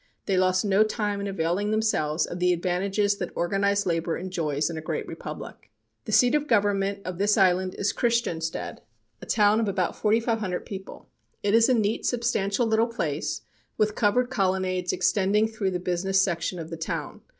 They 0.25 0.35
lost 0.35 0.65
no 0.65 0.81
time 0.83 1.21
in 1.21 1.27
availing 1.27 1.69
themselves 1.69 2.25
of 2.25 2.39
the 2.39 2.53
advantages 2.53 3.17
that 3.17 3.29
organized 3.35 3.85
labor 3.85 4.17
enjoys 4.17 4.67
in 4.67 4.75
a 4.75 4.81
great 4.81 5.07
republic. 5.07 5.69
The 6.05 6.11
seat 6.11 6.33
of 6.33 6.47
government 6.47 7.05
of 7.05 7.19
this 7.19 7.37
island 7.37 7.75
is 7.75 7.93
Christiansted, 7.93 8.79
a 9.21 9.25
town 9.27 9.59
of 9.59 9.67
about 9.67 9.95
4500 9.95 10.65
people. 10.65 11.07
It 11.43 11.53
is 11.53 11.69
a 11.69 11.75
neat, 11.75 12.07
substantial 12.07 12.65
little 12.65 12.87
place, 12.87 13.41
with 13.77 13.93
covered 13.93 14.31
colonnades 14.31 14.91
extending 14.91 15.47
through 15.47 15.69
the 15.69 15.79
business 15.79 16.19
section 16.19 16.57
of 16.57 16.71
the 16.71 16.77
town. 16.77 17.21